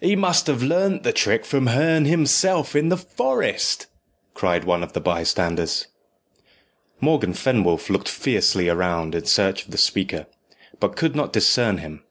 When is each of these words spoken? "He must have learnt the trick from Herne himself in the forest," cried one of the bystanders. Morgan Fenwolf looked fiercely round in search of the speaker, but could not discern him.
"He 0.00 0.14
must 0.14 0.46
have 0.46 0.62
learnt 0.62 1.02
the 1.02 1.12
trick 1.12 1.44
from 1.44 1.66
Herne 1.66 2.04
himself 2.04 2.76
in 2.76 2.88
the 2.88 2.96
forest," 2.96 3.88
cried 4.32 4.62
one 4.62 4.84
of 4.84 4.92
the 4.92 5.00
bystanders. 5.00 5.88
Morgan 7.00 7.32
Fenwolf 7.34 7.90
looked 7.90 8.08
fiercely 8.08 8.68
round 8.68 9.16
in 9.16 9.24
search 9.24 9.64
of 9.64 9.72
the 9.72 9.78
speaker, 9.78 10.28
but 10.78 10.94
could 10.94 11.16
not 11.16 11.32
discern 11.32 11.78
him. 11.78 12.04